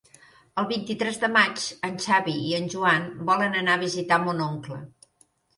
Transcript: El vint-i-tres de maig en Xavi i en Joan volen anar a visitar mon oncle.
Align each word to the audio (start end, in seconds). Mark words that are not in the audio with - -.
El 0.61 0.67
vint-i-tres 0.71 1.19
de 1.23 1.27
maig 1.33 1.67
en 1.89 1.99
Xavi 2.05 2.35
i 2.47 2.55
en 2.63 2.67
Joan 2.75 3.05
volen 3.31 3.59
anar 3.63 3.77
a 3.77 3.83
visitar 3.87 4.21
mon 4.25 4.43
oncle. 4.51 4.83